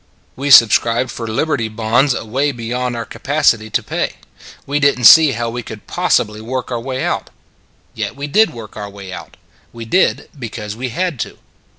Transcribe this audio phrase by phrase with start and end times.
[0.35, 4.13] We subscribed for Liberty Bonds away beyond our capacity to pay;
[4.65, 7.29] we didn t see how we could possibly work our way out.
[7.93, 9.37] Yet we did work our way out.
[9.71, 11.37] We did because we had to.